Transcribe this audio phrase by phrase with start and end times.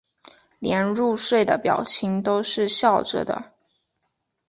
[0.57, 3.51] 连入睡的表情都是笑着的